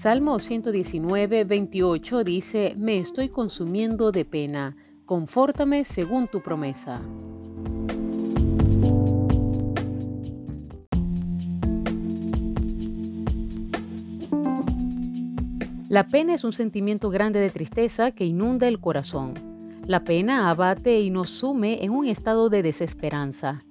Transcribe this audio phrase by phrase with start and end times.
[0.00, 7.02] Salmo 119, 28 dice, Me estoy consumiendo de pena, confórtame según tu promesa.
[15.88, 19.34] La pena es un sentimiento grande de tristeza que inunda el corazón.
[19.84, 23.62] La pena abate y nos sume en un estado de desesperanza.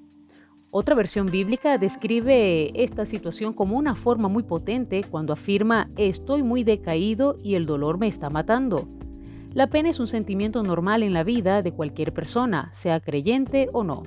[0.79, 6.63] Otra versión bíblica describe esta situación como una forma muy potente cuando afirma estoy muy
[6.63, 8.87] decaído y el dolor me está matando.
[9.55, 13.83] La pena es un sentimiento normal en la vida de cualquier persona, sea creyente o
[13.83, 14.03] no.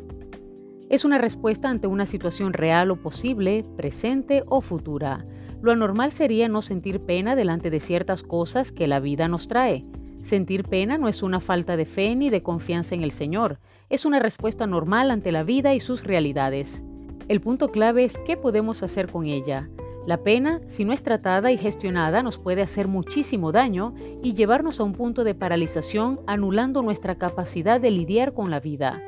[0.88, 5.27] Es una respuesta ante una situación real o posible, presente o futura.
[5.60, 9.84] Lo anormal sería no sentir pena delante de ciertas cosas que la vida nos trae.
[10.22, 14.04] Sentir pena no es una falta de fe ni de confianza en el Señor, es
[14.04, 16.82] una respuesta normal ante la vida y sus realidades.
[17.28, 19.70] El punto clave es qué podemos hacer con ella.
[20.06, 24.80] La pena, si no es tratada y gestionada, nos puede hacer muchísimo daño y llevarnos
[24.80, 29.02] a un punto de paralización, anulando nuestra capacidad de lidiar con la vida.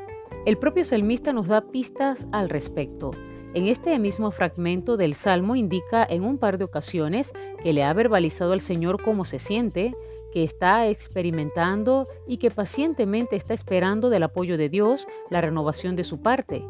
[0.46, 3.12] El propio salmista nos da pistas al respecto.
[3.54, 7.32] En este mismo fragmento del Salmo indica en un par de ocasiones
[7.62, 9.94] que le ha verbalizado al Señor cómo se siente,
[10.32, 16.04] que está experimentando y que pacientemente está esperando del apoyo de Dios la renovación de
[16.04, 16.64] su parte.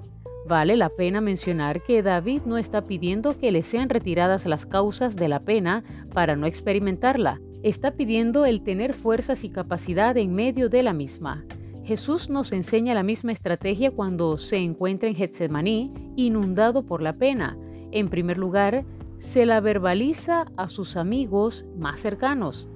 [0.46, 5.14] Vale la pena mencionar que David no está pidiendo que le sean retiradas las causas
[5.14, 10.68] de la pena para no experimentarla, está pidiendo el tener fuerzas y capacidad en medio
[10.68, 11.44] de la misma.
[11.84, 17.56] Jesús nos enseña la misma estrategia cuando se encuentra en Getsemaní, inundado por la pena.
[17.90, 18.84] En primer lugar,
[19.18, 22.68] se la verbaliza a sus amigos más cercanos,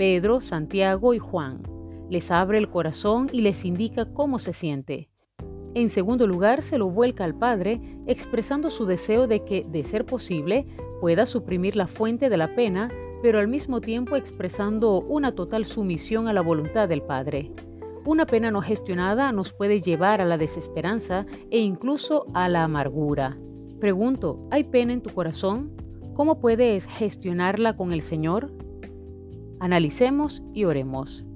[0.00, 1.60] Pedro, Santiago y Juan.
[2.08, 5.10] Les abre el corazón y les indica cómo se siente.
[5.74, 10.06] En segundo lugar, se lo vuelca al Padre, expresando su deseo de que, de ser
[10.06, 10.66] posible,
[11.02, 12.90] pueda suprimir la fuente de la pena,
[13.20, 17.52] pero al mismo tiempo expresando una total sumisión a la voluntad del Padre.
[18.06, 23.36] Una pena no gestionada nos puede llevar a la desesperanza e incluso a la amargura.
[23.80, 25.76] Pregunto, ¿hay pena en tu corazón?
[26.14, 28.59] ¿Cómo puedes gestionarla con el Señor?
[29.60, 31.26] Analicemos y oremos.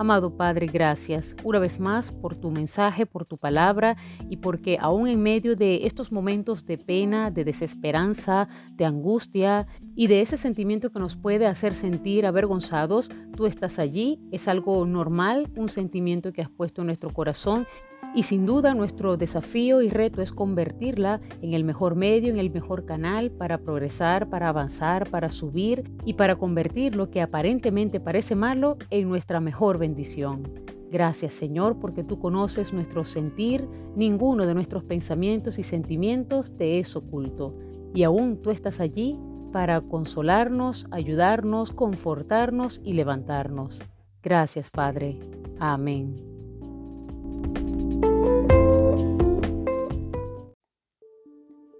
[0.00, 3.98] Amado Padre, gracias una vez más por tu mensaje, por tu palabra
[4.30, 10.06] y porque aún en medio de estos momentos de pena, de desesperanza, de angustia y
[10.06, 15.50] de ese sentimiento que nos puede hacer sentir avergonzados, tú estás allí, es algo normal,
[15.54, 17.66] un sentimiento que has puesto en nuestro corazón
[18.14, 22.50] y sin duda nuestro desafío y reto es convertirla en el mejor medio, en el
[22.50, 28.34] mejor canal para progresar, para avanzar, para subir y para convertir lo que aparentemente parece
[28.34, 30.48] malo en nuestra mejor bendición.
[30.90, 36.96] Gracias Señor porque tú conoces nuestro sentir, ninguno de nuestros pensamientos y sentimientos te es
[36.96, 37.54] oculto.
[37.94, 39.18] Y aún tú estás allí
[39.52, 43.82] para consolarnos, ayudarnos, confortarnos y levantarnos.
[44.22, 45.18] Gracias Padre.
[45.58, 46.29] Amén.